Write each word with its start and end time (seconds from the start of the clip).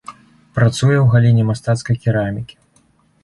Працуе 0.59 0.95
ў 1.01 1.05
галіне 1.13 1.43
мастацкай 1.49 1.95
керамікі. 2.05 2.55